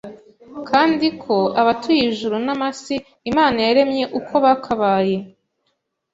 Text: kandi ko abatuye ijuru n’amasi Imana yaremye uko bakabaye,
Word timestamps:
kandi 0.69 1.07
ko 1.23 1.35
abatuye 1.61 2.01
ijuru 2.11 2.35
n’amasi 2.45 2.95
Imana 3.31 3.57
yaremye 3.67 4.03
uko 4.19 4.33
bakabaye, 4.45 5.15